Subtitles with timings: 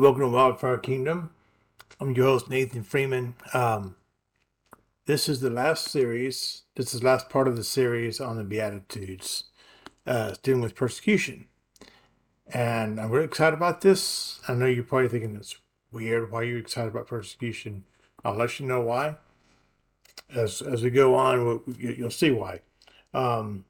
[0.00, 1.30] Welcome to Wildfire Kingdom.
[1.98, 3.34] I'm your host, Nathan Freeman.
[3.52, 3.96] Um,
[5.06, 6.62] this is the last series.
[6.76, 9.44] This is the last part of the series on the Beatitudes,
[10.06, 11.46] uh, dealing with persecution.
[12.46, 14.38] And I'm really excited about this.
[14.46, 15.56] I know you're probably thinking it's
[15.90, 16.30] weird.
[16.30, 17.82] Why you're you excited about persecution?
[18.24, 19.16] I'll let you know why.
[20.32, 22.60] As, as we go on, you, you'll see why.
[23.12, 23.64] Um,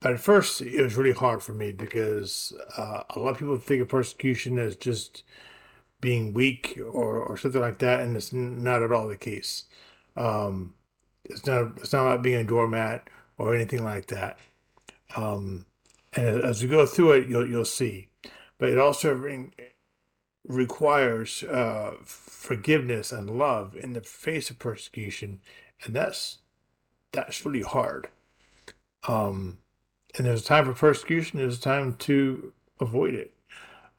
[0.00, 3.56] but at first, it was really hard for me because uh, a lot of people
[3.56, 5.22] think of persecution as just
[6.02, 9.64] being weak or, or something like that, and it's not at all the case.
[10.16, 10.74] Um,
[11.24, 13.08] it's not it's not about being a doormat
[13.38, 14.38] or anything like that.
[15.16, 15.64] Um,
[16.14, 18.08] and as we go through it, you'll you'll see.
[18.58, 19.50] But it also re-
[20.46, 25.40] requires uh, forgiveness and love in the face of persecution,
[25.84, 26.38] and that's
[27.12, 28.08] that's really hard.
[29.06, 29.58] Um,
[30.16, 31.38] and there's a time for persecution.
[31.38, 33.32] There's a time to avoid it.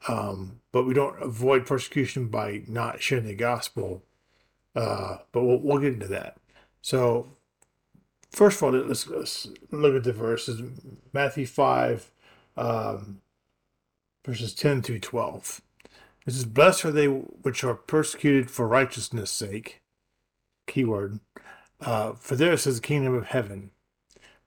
[0.08, 4.02] Um, but we don't avoid persecution by not sharing the gospel.
[4.74, 6.36] Uh, but we'll, we'll get into that.
[6.82, 7.28] So,
[8.30, 10.60] first of all, let's, let's look at the verses
[11.12, 12.10] Matthew 5,
[12.56, 13.20] um,
[14.24, 15.62] verses 10 through 12.
[16.26, 19.82] It says, Blessed are they which are persecuted for righteousness' sake.
[20.66, 21.20] Keyword.
[21.80, 23.70] Uh, for theirs is the kingdom of heaven.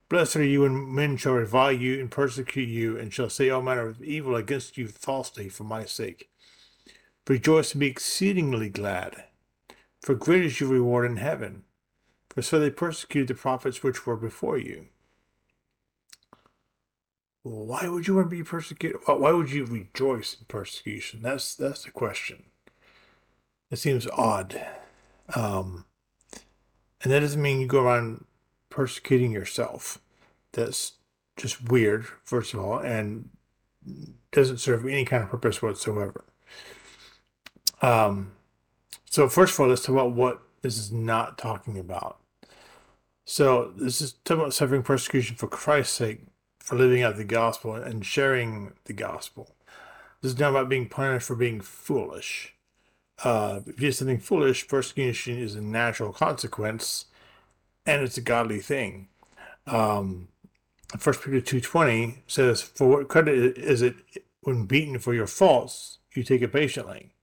[0.09, 3.62] Blessed are you when men shall revile you and persecute you, and shall say all
[3.62, 6.29] manner of evil against you falsely for my sake.
[7.28, 9.25] Rejoice and be exceedingly glad,
[10.01, 11.63] for great is your reward in heaven.
[12.29, 14.88] For so they persecuted the prophets which were before you.
[17.44, 19.01] Why would you want to be persecuted?
[19.06, 21.22] Why would you rejoice in persecution?
[21.22, 22.44] That's that's the question.
[23.72, 24.66] It seems odd,
[25.35, 25.85] um,
[27.01, 28.25] and that doesn't mean you go around
[28.77, 29.97] persecuting yourself.
[30.51, 30.93] That's
[31.35, 33.29] just weird, first of all, and
[34.31, 36.23] doesn't serve any kind of purpose whatsoever.
[37.81, 38.33] Um,
[39.09, 42.19] so first of all, let's talk about what this is not talking about.
[43.25, 46.19] So this is talking about suffering persecution for Christ's sake,
[46.59, 49.55] for living out the gospel and sharing the gospel.
[50.21, 52.53] This is not about being punished for being foolish.
[53.23, 57.05] Uh, if you do something foolish, persecution is a natural consequence,
[57.88, 59.08] and it's a godly thing.
[59.66, 60.28] Um,
[61.00, 63.96] First Peter two twenty says, "For what credit is it
[64.42, 67.14] when beaten for your faults, you take it patiently?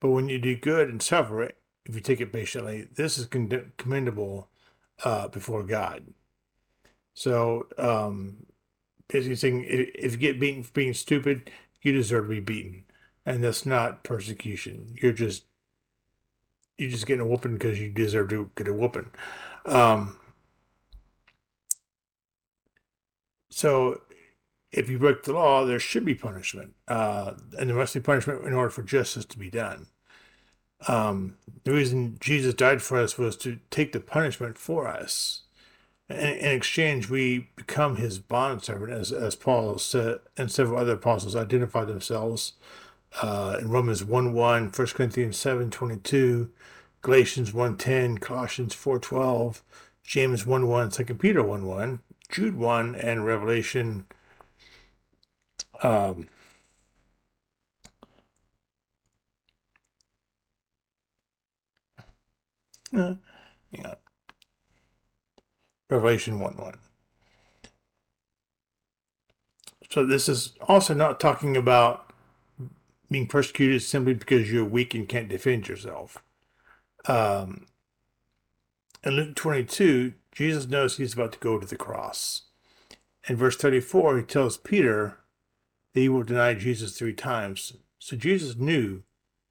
[0.00, 3.26] But when you do good and suffer it, if you take it patiently, this is
[3.26, 4.48] commendable
[5.04, 6.14] uh, before God."
[7.14, 8.46] So, um,
[9.08, 11.50] basically saying, if you get beaten for being stupid,
[11.80, 12.84] you deserve to be beaten,
[13.24, 14.96] and that's not persecution.
[15.00, 15.44] You're just
[16.78, 19.10] you're just getting a whooping because you deserve to get a whooping.
[19.64, 20.18] Um,
[23.50, 24.02] so
[24.72, 28.44] if you break the law, there should be punishment, uh, and there must be punishment
[28.44, 29.86] in order for justice to be done.
[30.86, 35.44] Um, the reason Jesus died for us was to take the punishment for us.
[36.10, 41.34] In, in exchange, we become his bondservant, as, as Paul said, and several other apostles
[41.34, 42.52] identified themselves
[43.22, 46.50] uh, in Romans 1 1, 1 Corinthians 7 22,
[47.02, 49.62] Galatians 1 10, Colossians 4 12,
[50.04, 52.00] James 1 1, 2 Peter 1 1,
[52.30, 54.06] Jude 1, and Revelation
[55.82, 56.28] um,
[62.96, 63.14] uh,
[63.70, 63.94] yeah.
[65.90, 66.78] Revelation 1 1.
[69.90, 72.05] So this is also not talking about
[73.10, 76.22] being persecuted simply because you're weak and can't defend yourself.
[77.06, 77.66] Um,
[79.04, 82.42] in Luke 22, Jesus knows he's about to go to the cross.
[83.28, 85.18] In verse 34, he tells Peter
[85.94, 87.72] that he will deny Jesus three times.
[87.98, 89.02] So Jesus knew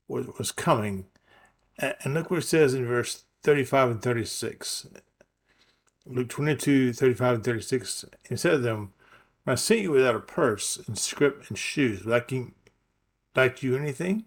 [0.07, 1.05] what was coming.
[1.77, 4.87] And look what it says in verse 35 and 36.
[6.05, 8.05] Luke 22, 35 and 36.
[8.29, 8.93] He said to them,
[9.47, 12.54] I sent you without a purse and scrip and shoes, lacking,
[13.35, 14.25] lacked you anything?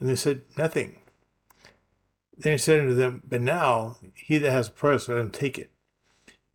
[0.00, 0.98] And they said, Nothing.
[2.36, 5.58] Then he said unto them, But now he that has a purse, let him take
[5.58, 5.70] it.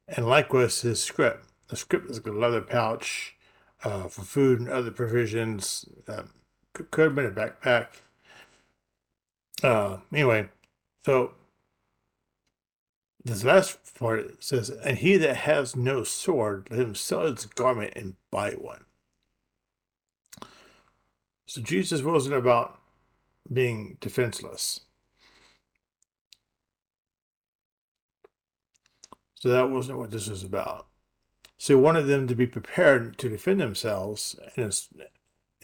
[0.07, 1.43] And likewise his scrip.
[1.67, 3.35] The scrip is a leather pouch
[3.83, 5.85] uh, for food and other provisions.
[6.07, 6.23] Uh,
[6.73, 7.87] could, could have been a backpack.
[9.63, 10.49] Uh, anyway,
[11.05, 11.31] so
[13.23, 17.93] this last part says, And he that has no sword, let him sell his garment
[17.95, 18.85] and buy one.
[21.47, 22.77] So Jesus wasn't about
[23.51, 24.81] being defenseless.
[29.35, 30.87] So that wasn't what this was about.
[31.57, 34.71] So he wanted them to be prepared to defend themselves in,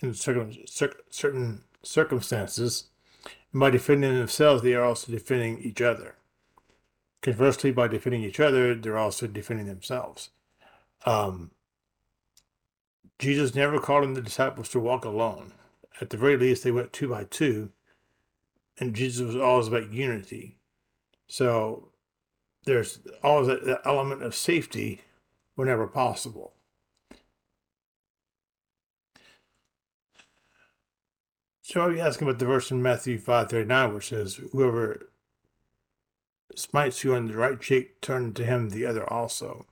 [0.01, 0.57] in certain,
[1.09, 2.86] certain circumstances.
[3.51, 6.15] And by defending themselves, they are also defending each other.
[7.21, 10.29] Conversely, by defending each other, they're also defending themselves.
[11.06, 11.51] Um,
[13.19, 15.51] Jesus never called on the disciples to walk alone.
[16.01, 17.69] At the very least, they went two by two,
[18.79, 20.57] and Jesus was always about unity.
[21.27, 21.89] So
[22.65, 25.01] there's always that, that element of safety
[25.55, 26.53] whenever possible.
[31.61, 35.09] So I'll be asking about the verse in Matthew 5.39 which says, Whoever
[36.55, 39.65] smites you on the right cheek, turn to him the other also.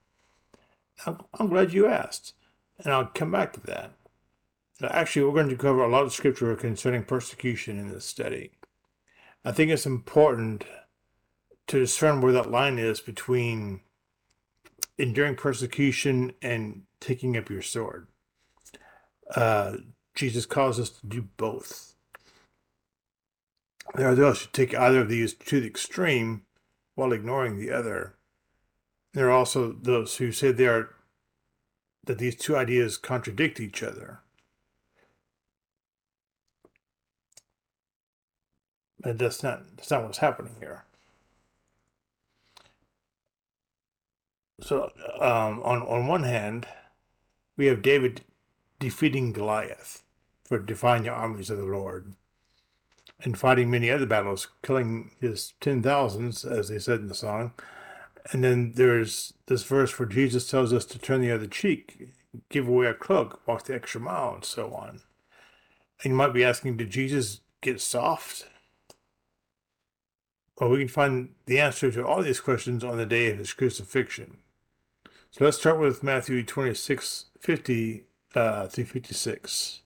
[1.06, 2.34] I'm, I'm glad you asked,
[2.80, 3.92] and I'll come back to that.
[4.84, 8.52] Actually, we're going to cover a lot of scripture concerning persecution in this study.
[9.46, 10.66] I think it's important
[11.68, 13.82] to discern where that line is between
[14.98, 18.08] enduring persecution and taking up your sword.
[19.36, 19.78] Uh,
[20.16, 21.96] Jesus calls us to do both.
[23.96, 26.44] There are those who take either of these to the extreme
[26.96, 28.16] while ignoring the other.
[29.14, 30.96] There are also those who say they are
[32.06, 34.22] that these two ideas contradict each other.
[39.02, 40.86] But that's not that's not what's happening here.
[44.62, 46.68] So um, on on one hand,
[47.58, 48.22] we have David
[48.80, 50.04] defeating Goliath
[50.44, 52.14] for defying the armies of the Lord
[53.24, 57.54] and fighting many other battles, killing his ten thousands, as they said in the song.
[58.32, 62.10] And then there's this verse where Jesus tells us to turn the other cheek,
[62.50, 65.02] give away our cloak, walk the extra mile, and so on.
[66.04, 68.46] And you might be asking, did Jesus get soft?
[70.62, 73.52] Well, we can find the answer to all these questions on the day of his
[73.52, 74.38] crucifixion.
[75.32, 78.04] So let's start with Matthew 26, 50
[78.36, 79.82] uh, through 56.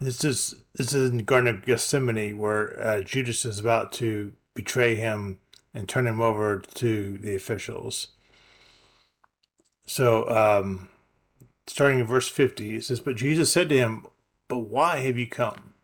[0.00, 4.32] This is this is in the Garden of Gethsemane where uh, Judas is about to
[4.54, 5.38] betray him
[5.72, 8.08] and turn him over to the officials.
[9.86, 10.88] So, um,
[11.68, 14.06] starting in verse 50, it says, But Jesus said to him,
[14.48, 15.74] But why have you come?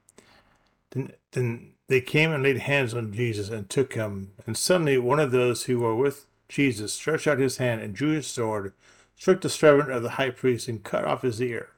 [0.90, 4.32] Then, then they came and laid hands on Jesus and took him.
[4.46, 8.10] And suddenly one of those who were with Jesus stretched out his hand and drew
[8.10, 8.72] his sword,
[9.16, 11.70] struck the servant of the high priest, and cut off his ear.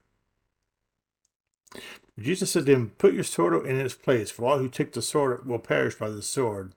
[2.18, 5.02] Jesus said to him, Put your sword in its place, for all who take the
[5.02, 6.72] sword will perish by the sword.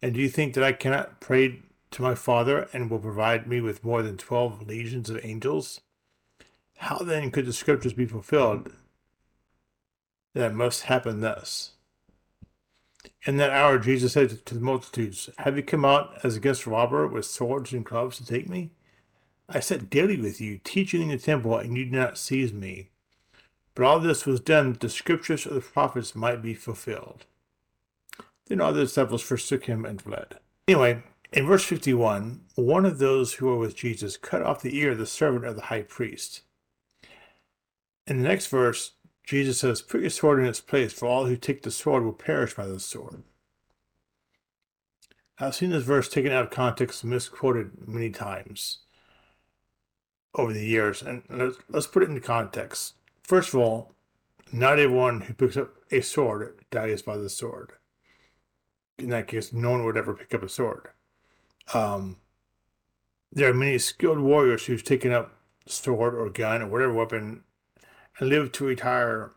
[0.00, 1.60] And do you think that I cannot pray
[1.90, 5.80] to my Father and will provide me with more than twelve legions of angels?
[6.78, 8.72] How then could the scriptures be fulfilled
[10.34, 11.72] that must happen thus?
[13.26, 17.06] In that hour, Jesus said to the multitudes, Have you come out as against robber
[17.06, 18.70] with swords and clubs to take me?
[19.48, 22.88] I sat daily with you, teaching in the temple, and you did not seize me.
[23.74, 27.26] But all this was done that the scriptures of the prophets might be fulfilled.
[28.46, 30.38] Then all the disciples forsook him and fled.
[30.66, 34.92] Anyway, in verse 51, one of those who were with Jesus cut off the ear
[34.92, 36.42] of the servant of the high priest.
[38.06, 38.92] In the next verse,
[39.24, 42.12] Jesus says, Put your sword in its place, for all who take the sword will
[42.12, 43.22] perish by the sword.
[45.38, 48.80] I've seen this verse taken out of context and misquoted many times
[50.34, 52.94] over the years, and let's, let's put it into context.
[53.22, 53.94] First of all,
[54.52, 57.72] not everyone who picks up a sword dies by the sword
[59.02, 60.88] in that case, no one would ever pick up a sword.
[61.74, 62.16] Um,
[63.32, 65.32] there are many skilled warriors who've taken up
[65.66, 67.44] sword or gun or whatever weapon
[68.18, 69.32] and live to retire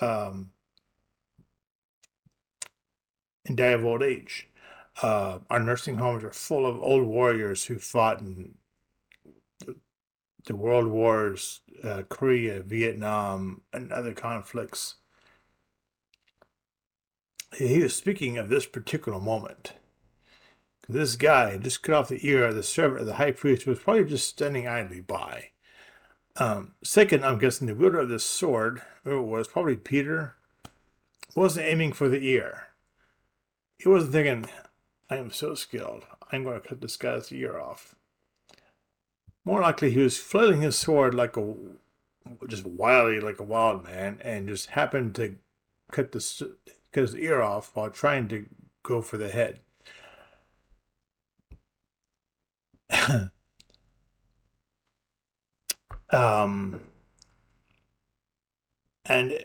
[0.00, 0.50] um,
[3.46, 4.48] and die of old age.
[5.02, 8.54] Uh, our nursing homes are full of old warriors who fought in
[10.46, 14.96] the, world wars, uh, Korea, Vietnam, and other conflicts
[17.58, 19.74] he was speaking of this particular moment.
[20.88, 23.70] This guy just cut off the ear of the servant of the high priest who
[23.70, 25.50] was probably just standing idly by.
[26.36, 30.34] Um, second, I'm guessing the wielder of this sword, was, probably Peter,
[31.36, 32.68] wasn't aiming for the ear.
[33.78, 34.50] He wasn't thinking,
[35.08, 37.94] I am so skilled, I'm going to cut this guy's ear off.
[39.44, 41.54] More likely, he was flailing his sword like a,
[42.48, 45.36] just wildly like a wild man, and just happened to
[45.92, 48.46] cut cut his ear off while trying to
[48.82, 49.60] go for the head.
[56.14, 56.80] um,
[59.06, 59.38] and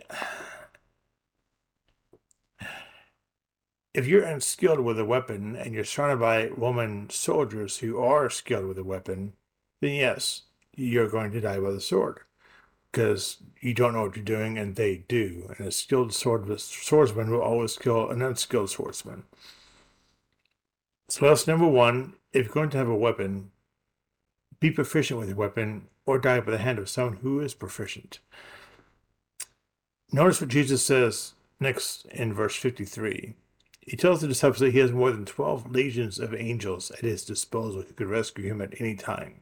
[3.93, 8.65] if you're unskilled with a weapon and you're surrounded by Roman soldiers who are skilled
[8.67, 9.33] with a weapon,
[9.81, 10.43] then yes,
[10.75, 12.21] you're going to die by the sword.
[12.91, 15.53] because you don't know what you're doing, and they do.
[15.57, 19.23] And a skilled sword, swordsman will always kill an unskilled swordsman.
[21.09, 22.13] So that's number one.
[22.33, 23.51] If you're going to have a weapon,
[24.59, 28.17] be proficient with your weapon or die by the hand of someone who is proficient.
[30.11, 33.35] Notice what Jesus says next in verse 53.
[33.81, 37.23] He tells the disciples that he has more than 12 legions of angels at his
[37.23, 39.41] disposal who could rescue him at any time.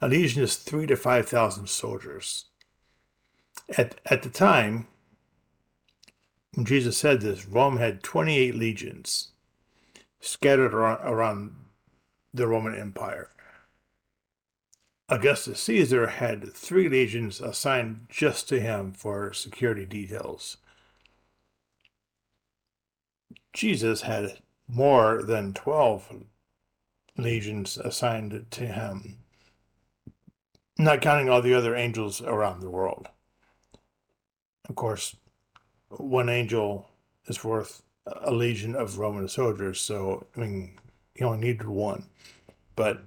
[0.00, 2.46] A legion is three to 5,000 soldiers.
[3.76, 4.86] At, at the time,
[6.54, 9.32] when Jesus said this, Rome had 28 legions
[10.18, 11.56] scattered around, around
[12.32, 13.28] the Roman Empire.
[15.12, 20.56] Augustus Caesar had three legions assigned just to him for security details.
[23.52, 26.24] Jesus had more than 12
[27.18, 29.18] legions assigned to him,
[30.78, 33.06] not counting all the other angels around the world.
[34.66, 35.14] Of course,
[35.90, 36.88] one angel
[37.26, 40.78] is worth a legion of Roman soldiers, so I mean,
[41.14, 42.06] he only needed one.
[42.76, 43.04] But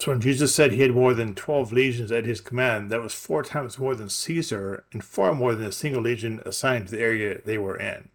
[0.00, 3.12] so when Jesus said he had more than 12 legions at his command, that was
[3.12, 7.02] four times more than Caesar and far more than a single legion assigned to the
[7.02, 8.08] area they were in.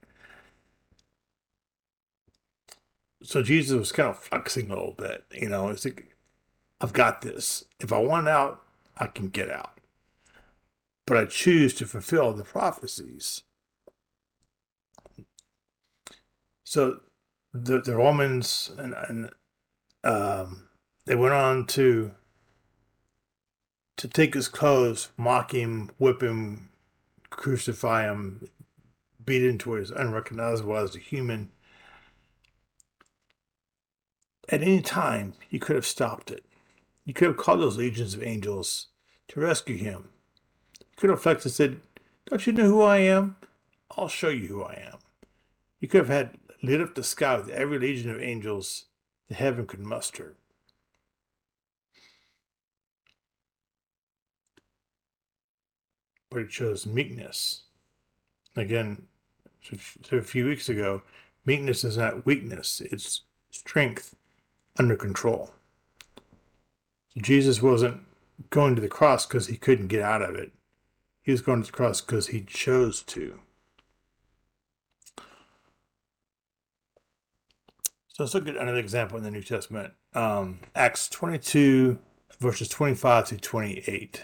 [3.21, 6.15] So Jesus was kind of flexing a little bit, you know, it's like,
[6.81, 7.65] I've got this.
[7.79, 8.63] If I want out,
[8.97, 9.79] I can get out.
[11.05, 13.43] But I choose to fulfill the prophecies.
[16.63, 17.01] So
[17.53, 19.29] the, the Romans and, and
[20.03, 20.63] um,
[21.05, 22.11] they went on to
[23.97, 26.69] to take his clothes, mock him, whip him,
[27.29, 28.49] crucify him,
[29.23, 31.49] beat him to his unrecognizable as a human.
[34.49, 36.43] At any time, you could have stopped it.
[37.05, 38.87] You could have called those legions of angels
[39.29, 40.09] to rescue him.
[40.79, 41.79] You could have flexed and said,
[42.29, 43.37] Don't you know who I am?
[43.97, 44.99] I'll show you who I am.
[45.79, 48.85] You could have had lit up the sky with every legion of angels
[49.29, 50.35] that heaven could muster.
[56.35, 57.61] But it chose meekness.
[58.57, 59.03] Again,
[60.11, 61.01] a few weeks ago,
[61.45, 64.17] meekness is not weakness, it's strength
[64.77, 65.51] under control.
[67.17, 68.01] Jesus wasn't
[68.49, 70.51] going to the cross because he couldn't get out of it.
[71.21, 73.39] He was going to the cross because he chose to.
[78.09, 79.93] So let's look at another example in the New Testament.
[80.13, 81.97] Um, Acts 22,
[82.41, 84.21] verses 25 to 28.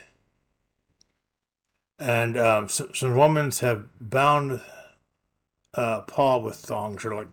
[2.01, 4.59] And um, so, some Romans have bound
[5.75, 7.27] uh, Paul with thongs or like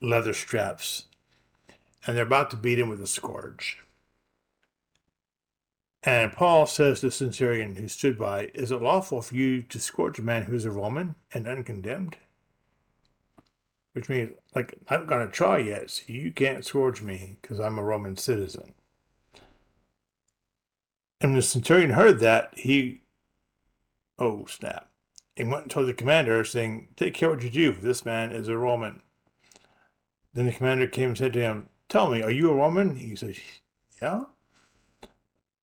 [0.00, 1.06] leather straps,
[2.06, 3.78] and they're about to beat him with a scourge.
[6.04, 9.80] And Paul says to the centurion who stood by, Is it lawful for you to
[9.80, 12.16] scourge a man who's a Roman and uncondemned?
[13.92, 17.84] which means like I'm gonna try yet, so you can't scourge me because I'm a
[17.84, 18.74] Roman citizen.
[21.20, 23.01] And the centurion heard that, he
[24.18, 24.88] oh snap.
[25.36, 28.48] He went and told the commander, saying, Take care what you do, this man is
[28.48, 29.02] a Roman.
[30.34, 32.96] Then the commander came and said to him, Tell me, are you a Roman?
[32.96, 33.36] He said,
[34.00, 34.24] Yeah.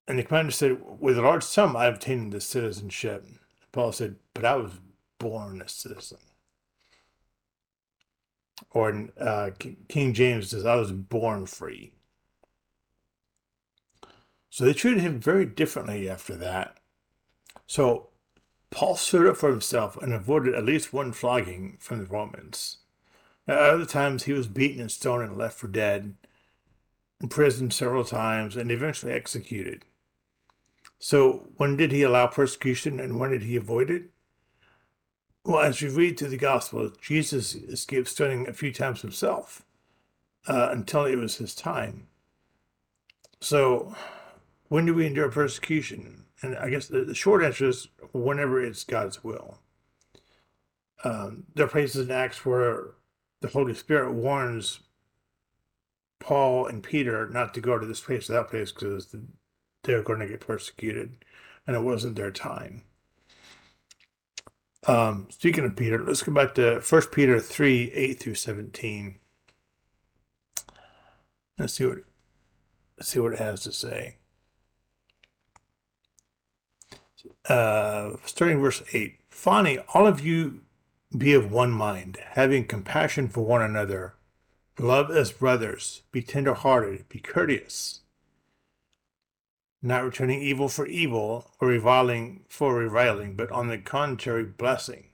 [0.08, 3.28] And the commander said, With a large sum I obtained this citizenship.
[3.72, 4.72] Paul said, But I was
[5.20, 6.18] born a citizen
[8.72, 9.52] or uh,
[9.88, 11.94] King James says, I was born free.
[14.50, 16.78] So they treated him very differently after that.
[17.68, 18.09] So
[18.72, 22.78] Paul stood up for himself and avoided at least one flogging from the Romans.
[23.48, 26.16] At other times, he was beaten and stoned and left for dead,
[27.20, 29.86] imprisoned several times, and eventually executed.
[31.00, 34.10] So, when did he allow persecution and when did he avoid it?
[35.46, 39.64] Well, as you read through the Gospel, Jesus escaped stoning a few times himself
[40.48, 42.08] uh, until it was his time.
[43.40, 43.96] So,
[44.68, 46.26] when do we endure persecution?
[46.42, 49.60] And I guess the, the short answer is whenever it's God's will.
[51.04, 52.92] Um, there are places in Acts where
[53.42, 54.82] the Holy Spirit warns
[56.20, 59.16] Paul and Peter not to go to this place or that place because
[59.84, 61.24] they're going to get persecuted,
[61.66, 62.84] and it wasn't their time.
[64.88, 69.16] Um, speaking of Peter, let's go back to 1 Peter three eight through seventeen.
[71.58, 72.00] Let's see what
[72.98, 74.18] let's see what it has to say.
[77.48, 79.20] Uh, starting verse eight.
[79.30, 80.62] Finally, all of you
[81.18, 84.14] be of one mind, having compassion for one another.
[84.78, 86.04] Love as brothers.
[86.12, 87.10] Be tender-hearted.
[87.10, 88.02] Be courteous.
[89.82, 95.06] not returning evil for evil or reviling for reviling, but on the contrary, blessing,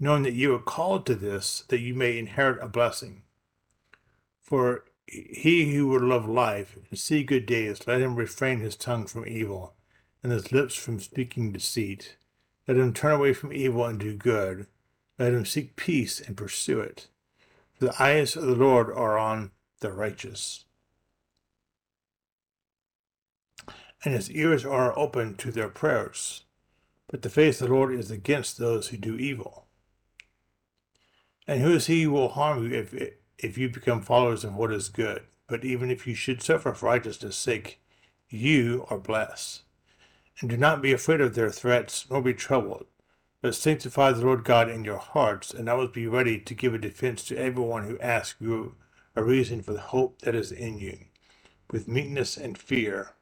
[0.00, 3.22] knowing that you are called to this, that you may inherit a blessing.
[4.40, 9.06] For he who would love life and see good days, let him refrain his tongue
[9.06, 9.74] from evil,
[10.22, 12.16] and his lips from speaking deceit.
[12.68, 14.66] Let him turn away from evil and do good.
[15.18, 17.08] Let him seek peace and pursue it.
[17.74, 19.50] For the eyes of the Lord are on
[19.80, 20.64] the righteous
[24.04, 26.44] and his ears are open to their prayers.
[27.08, 29.66] But the face of the Lord is against those who do evil.
[31.46, 32.94] And who is he who will harm you if,
[33.38, 35.22] if you become followers of what is good?
[35.46, 37.80] But even if you should suffer for righteousness' sake,
[38.28, 39.62] you are blessed.
[40.40, 42.86] And do not be afraid of their threats, nor be troubled,
[43.40, 46.78] but sanctify the Lord God in your hearts, and always be ready to give a
[46.78, 48.74] defense to everyone who asks you
[49.14, 50.98] a reason for the hope that is in you,
[51.70, 53.14] with meekness and fear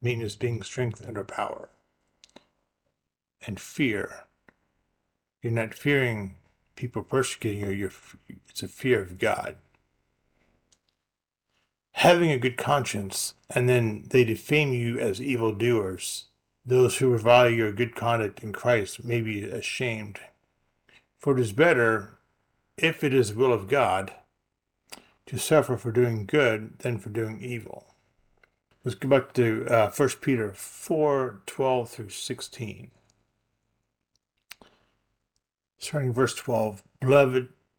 [0.00, 1.68] meekness being strength under power.
[3.46, 4.24] And fear.
[5.42, 6.36] You're not fearing
[6.76, 7.92] people persecuting you, you're,
[8.48, 9.56] it's a fear of God.
[11.98, 16.26] Having a good conscience, and then they defame you as evildoers.
[16.64, 20.20] Those who revile your good conduct in Christ may be ashamed.
[21.18, 22.20] For it is better,
[22.76, 24.12] if it is the will of God,
[25.26, 27.88] to suffer for doing good than for doing evil.
[28.84, 32.92] Let's go back to uh, 1 Peter 4 12 through 16.
[35.78, 37.48] Starting verse 12 Beloved,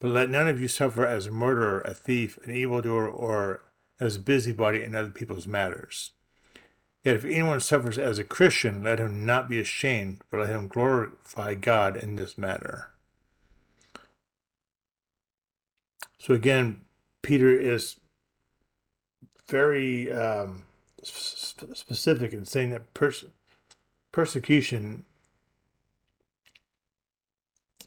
[0.00, 3.62] But let none of you suffer as a murderer, a thief, an evildoer, or
[4.00, 6.12] as a busybody in other people's matters.
[7.04, 10.68] Yet if anyone suffers as a Christian, let him not be ashamed, but let him
[10.68, 12.90] glorify God in this matter.
[16.18, 16.82] So again,
[17.22, 17.96] Peter is
[19.48, 20.64] very um,
[21.02, 23.24] specific in saying that pers-
[24.12, 25.04] persecution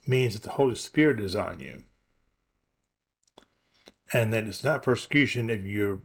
[0.08, 1.84] means that the Holy Spirit is on you.
[4.14, 6.00] And that it's not persecution if you're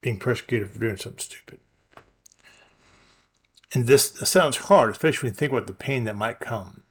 [0.00, 1.60] being persecuted for doing something stupid.
[3.72, 6.82] And this sounds hard, especially when you think about the pain that might come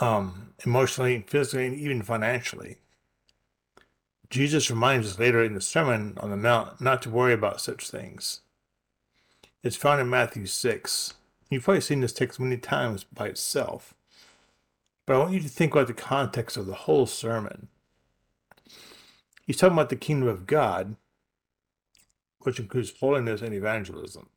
[0.00, 2.78] um, emotionally, physically, and even financially.
[4.30, 7.90] Jesus reminds us later in the Sermon on the Mount not to worry about such
[7.90, 8.40] things.
[9.62, 11.14] It's found in Matthew 6.
[11.50, 13.94] You've probably seen this text many times by itself,
[15.06, 17.68] but I want you to think about the context of the whole sermon.
[19.46, 20.96] He's talking about the kingdom of God,
[22.40, 24.28] which includes holiness and evangelism.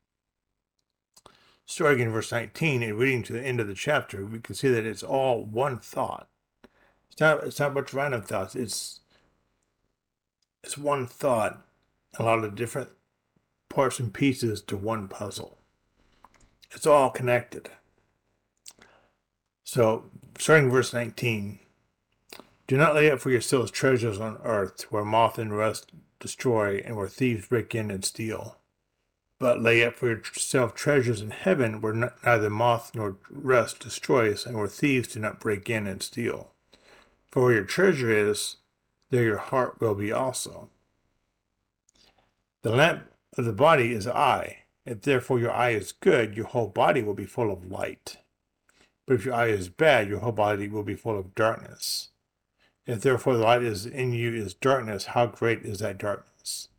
[1.66, 4.70] Starting in verse 19 and reading to the end of the chapter, we can see
[4.70, 6.28] that it's all one thought.
[7.12, 8.56] It's not, it's not much random thoughts.
[8.56, 9.00] It's
[10.64, 11.62] it's one thought,
[12.18, 12.90] a lot of different
[13.70, 15.60] parts and pieces to one puzzle.
[16.72, 17.70] It's all connected.
[19.64, 20.06] So,
[20.40, 21.60] starting verse 19
[22.68, 26.96] Do not lay up for yourselves treasures on earth, where moth and rust destroy, and
[26.96, 28.58] where thieves break in and steal.
[29.38, 34.58] But lay up for yourself treasures in heaven, where neither moth nor rust destroys, and
[34.58, 36.54] where thieves do not break in and steal.
[37.32, 38.56] For where your treasure is,
[39.12, 40.70] there your heart will be also.
[42.64, 43.04] The lamp
[43.38, 44.64] of the body is the eye.
[44.86, 48.18] If therefore your eye is good, your whole body will be full of light.
[49.06, 52.10] But if your eye is bad, your whole body will be full of darkness.
[52.86, 56.70] If therefore the light is in you is darkness, how great is that darkness?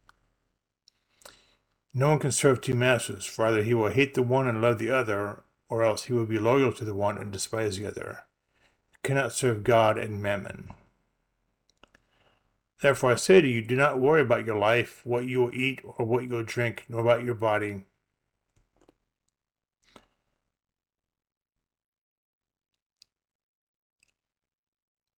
[1.93, 4.79] No one can serve two masters, for either he will hate the one and love
[4.79, 8.25] the other, or else he will be loyal to the one and despise the other.
[8.93, 10.71] You cannot serve God and mammon.
[12.83, 15.81] Therefore, I say to you, do not worry about your life, what you will eat
[15.83, 17.85] or what you will drink, nor about your body.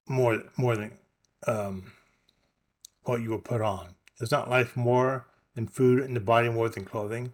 [0.08, 0.92] More, more than
[1.46, 1.92] um,
[3.02, 3.94] what you will put on.
[4.20, 7.32] Is not life more than food, and the body more than clothing?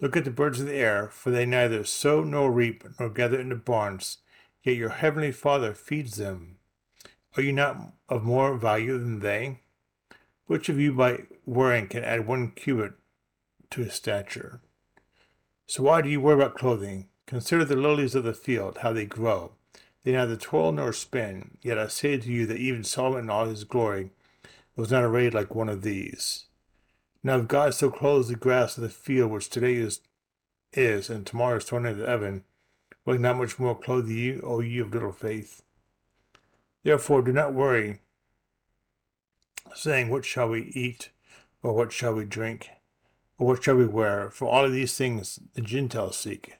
[0.00, 3.40] Look at the birds of the air, for they neither sow nor reap nor gather
[3.40, 4.18] into barns,
[4.62, 6.56] yet your heavenly Father feeds them.
[7.36, 9.60] Are you not of more value than they?
[10.46, 12.92] Which of you by worrying can add one cubit
[13.70, 14.60] to his stature.
[15.66, 17.08] So why do you worry about clothing?
[17.26, 19.52] Consider the lilies of the field, how they grow.
[20.04, 21.56] They neither toil nor spin.
[21.62, 24.10] Yet I say to you that even Solomon in all his glory
[24.76, 26.44] was not arrayed like one of these.
[27.22, 30.00] Now if God so clothes the grass of the field, which today is
[30.72, 32.44] is, and tomorrow is thrown into the oven,
[33.04, 35.62] will not much more clothe you, O you of little faith?
[36.82, 38.00] Therefore do not worry,
[39.74, 41.10] saying, What shall we eat?
[41.62, 42.68] Or what shall we drink?
[43.38, 44.30] Or what shall we wear?
[44.30, 46.58] For all of these things the Gentiles seek.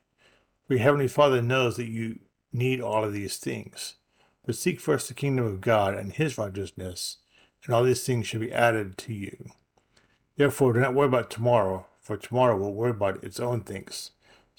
[0.66, 2.20] For your heavenly Father knows that you
[2.54, 3.94] need all of these things.
[4.46, 7.18] But seek first the kingdom of God and his righteousness,
[7.64, 9.50] and all these things shall be added to you.
[10.36, 14.10] Therefore, do not worry about tomorrow, for tomorrow will worry about its own things.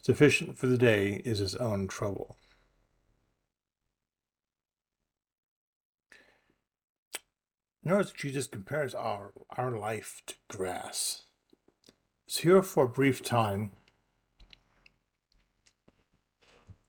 [0.01, 2.35] Sufficient for the day is its own trouble.
[7.83, 11.23] Notice Jesus compares our, our life to grass.
[12.25, 13.73] It's here for a brief time,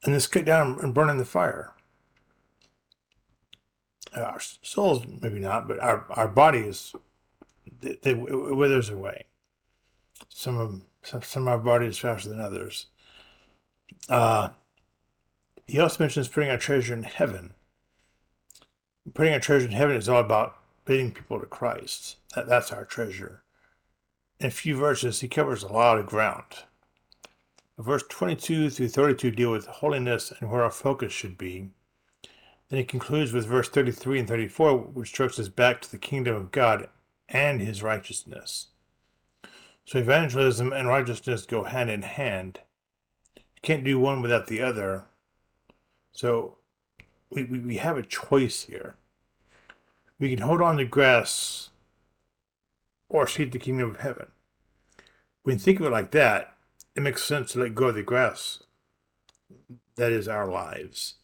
[0.05, 1.73] and then cut down and burn in the fire.
[4.15, 6.95] Our souls, maybe not, but our, our bodies,
[7.81, 9.25] they, they, it withers away.
[10.29, 12.87] Some of some, some of our bodies faster than others.
[14.09, 14.51] Uh,
[15.67, 17.53] he also mentions putting our treasure in heaven.
[19.15, 20.57] Putting our treasure in heaven is all about
[20.89, 22.17] leading people to Christ.
[22.35, 23.43] That, that's our treasure.
[24.41, 26.65] In a few verses, he covers a lot of ground.
[27.79, 31.71] Verse 22 through 32 deal with holiness and where our focus should be.
[32.69, 36.35] Then he concludes with verse 33 and 34, which directs us back to the kingdom
[36.35, 36.89] of God
[37.29, 38.69] and his righteousness.
[39.85, 42.61] So evangelism and righteousness go hand in hand.
[43.37, 45.05] You can't do one without the other.
[46.13, 46.57] So
[47.31, 48.97] we, we, we have a choice here.
[50.19, 51.71] We can hold on to grass
[53.09, 54.29] or seek the kingdom of heaven.
[55.43, 56.56] When you think of it like that,
[56.97, 58.63] it makes sense to let go of the grass.
[59.97, 61.15] That is our lives.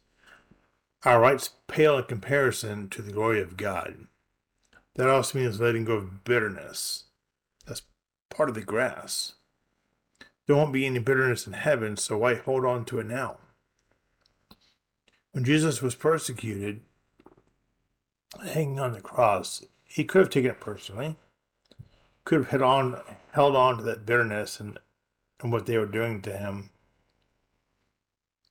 [1.05, 4.07] Our rights pale in comparison to the glory of God.
[4.95, 7.05] That also means letting go of bitterness.
[7.67, 7.83] That's
[8.29, 9.35] part of the grass.
[10.47, 13.39] There won't be any bitterness in heaven, so why hold on to it now?
[15.33, 16.83] When Jesus was persecuted,
[18.45, 21.17] hanging on the cross, he could have taken it personally,
[22.25, 23.01] could have held on,
[23.33, 24.79] held on to that bitterness and,
[25.43, 26.71] and what they were doing to him.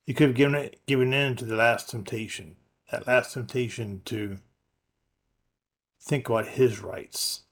[0.04, 2.56] He could have given given in to the last temptation,
[2.90, 4.38] that last temptation to
[6.00, 7.42] think about his rights.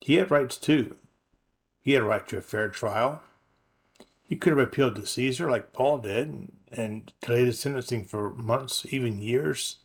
[0.00, 0.96] He had rights too.
[1.80, 3.22] He had a right to a fair trial.
[4.22, 8.84] He could have appealed to Caesar like Paul did and, delayed his sentencing for months,
[8.90, 9.76] even years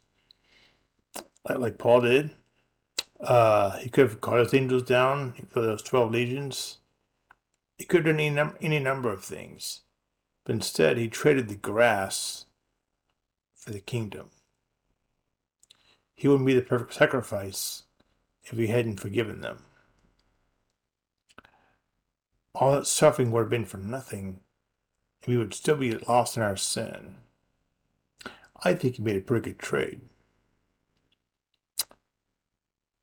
[1.48, 2.32] like Paul did.
[3.20, 6.78] Uh, he could have called his angels down for those 12 legions.
[7.82, 9.80] He could have any number of things.
[10.46, 12.46] But instead, he traded the grass
[13.56, 14.30] for the kingdom.
[16.14, 17.86] He wouldn't be the perfect sacrifice
[18.44, 19.66] if he hadn't forgiven them.
[22.54, 24.42] All that suffering would have been for nothing,
[25.24, 27.16] and we would still be lost in our sin.
[28.64, 30.02] I think he made a pretty good trade.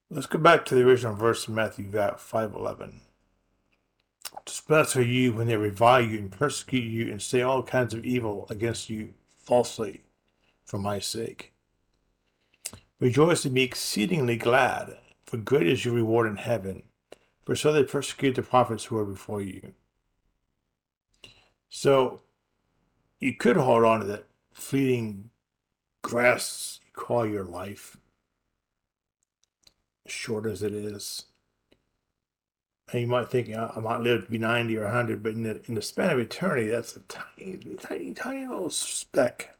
[0.08, 3.00] Let's go back to the original verse in Matthew 5.11.
[4.70, 8.46] Are you when they revile you and persecute you and say all kinds of evil
[8.50, 9.14] against you
[9.48, 10.02] falsely
[10.68, 11.54] for my sake.
[13.00, 16.82] Rejoice and be exceedingly glad, for great is your reward in heaven,
[17.44, 19.72] for so they persecute the prophets who were before you.
[21.70, 22.20] So
[23.20, 25.30] you could hold on to that fleeting
[26.02, 27.96] grass you call your life
[30.06, 31.24] short as it is.
[32.90, 35.60] And you might think I might live to be 90 or 100, but in the,
[35.66, 39.56] in the span of eternity, that's a tiny, tiny, tiny little speck.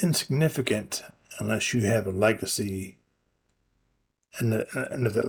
[0.00, 1.02] Insignificant
[1.40, 2.98] unless you have a legacy.
[4.38, 5.26] And, the, and if, the,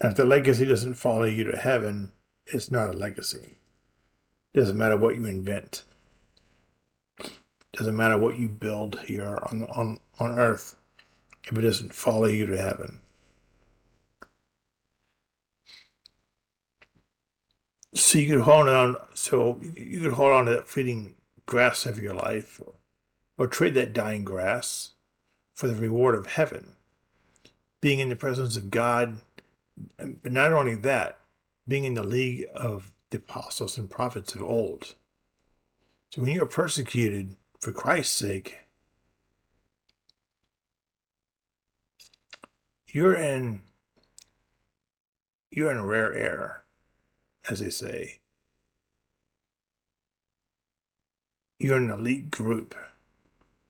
[0.00, 2.12] uh, if the legacy doesn't follow you to heaven,
[2.46, 3.58] it's not a legacy.
[4.54, 5.84] It doesn't matter what you invent.
[7.72, 10.77] Doesn't matter what you build here on, on, on earth
[11.50, 13.00] if it doesn't follow you to heaven.
[17.94, 18.96] So you could hold on.
[19.14, 21.14] So you could hold on to that fleeting
[21.46, 22.74] grass of your life, or,
[23.38, 24.90] or trade that dying grass
[25.54, 26.76] for the reward of heaven,
[27.80, 29.18] being in the presence of God.
[29.96, 31.18] But not only that,
[31.66, 34.94] being in the league of the apostles and prophets of old.
[36.10, 38.58] So when you're persecuted for Christ's sake,
[42.88, 43.60] you're in
[45.50, 46.62] you're in rare air,
[47.48, 48.20] as they say.
[51.58, 52.74] You're an elite group.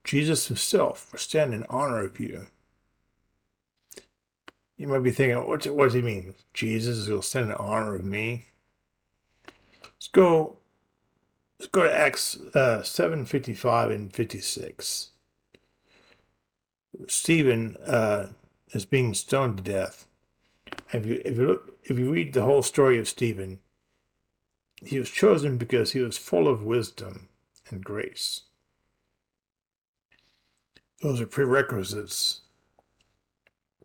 [0.04, 2.46] Jesus himself will stand in honor of you.
[4.76, 6.34] You might be thinking, what, does he mean?
[6.54, 8.46] Jesus will stand in honor of me?
[9.82, 10.56] Let's go.
[11.58, 15.10] Let's go to Acts uh, seven fifty five and fifty six.
[17.08, 18.28] Stephen uh,
[18.72, 20.06] is being stoned to death.
[20.92, 23.60] If you if you look if you read the whole story of Stephen,
[24.84, 27.28] he was chosen because he was full of wisdom
[27.70, 28.42] and grace.
[31.02, 32.42] Those are prerequisites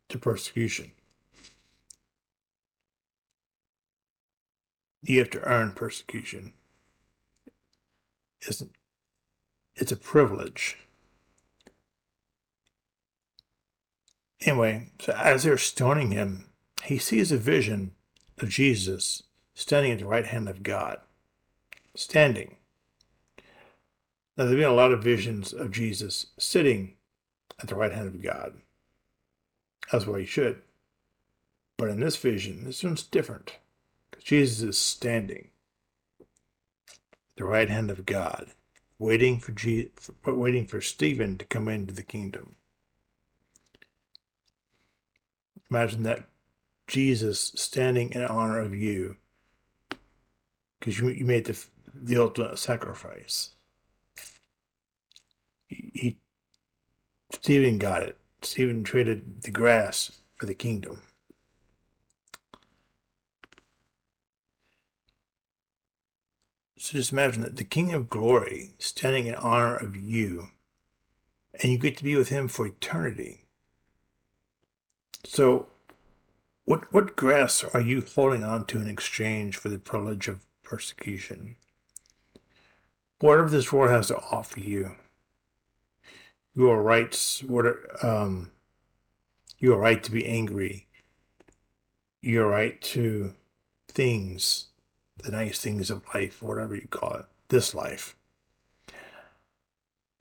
[0.09, 0.91] to persecution.
[5.01, 6.53] You have to earn persecution.
[8.41, 8.63] It's,
[9.75, 10.77] it's a privilege.
[14.45, 16.45] Anyway, so as they're stoning him,
[16.83, 17.91] he sees a vision
[18.39, 20.99] of Jesus standing at the right hand of God.
[21.95, 22.57] Standing.
[24.35, 26.95] Now, there have been a lot of visions of Jesus sitting
[27.59, 28.55] at the right hand of God.
[29.91, 30.61] That's why he should.
[31.77, 33.59] But in this vision, this one's different.
[34.09, 35.49] Because Jesus is standing
[36.19, 36.27] at
[37.37, 38.47] the right hand of God,
[38.97, 39.91] waiting for, Je-
[40.25, 42.55] waiting for Stephen to come into the kingdom.
[45.69, 46.25] Imagine that
[46.87, 49.17] Jesus standing in honor of you
[50.79, 51.57] because you, you made the,
[51.93, 53.51] the ultimate sacrifice.
[55.67, 56.17] He, he
[57.31, 58.17] Stephen got it.
[58.41, 61.01] Stephen traded the grass for the kingdom.
[66.77, 70.49] So just imagine that the King of Glory standing in honor of you,
[71.61, 73.42] and you get to be with him for eternity.
[75.25, 75.67] So,
[76.65, 81.55] what, what grass are you holding on to in exchange for the privilege of persecution?
[83.19, 84.95] Whatever this world has to offer you,
[86.55, 87.65] your rights, what
[88.03, 88.51] um,
[89.59, 90.87] your right to be angry,
[92.21, 93.33] your right to
[93.87, 94.67] things,
[95.17, 98.15] the nice things of life, whatever you call it, this life.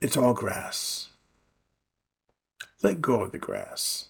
[0.01, 1.09] It's all grass.
[2.81, 4.09] Let go of the grass.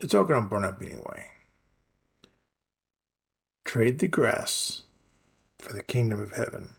[0.00, 1.26] It's all going to burn up anyway.
[3.64, 4.82] Trade the grass
[5.58, 6.74] for the kingdom of heaven.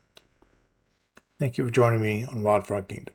[1.39, 3.13] Thank you for joining me on Wildfire Kingdom.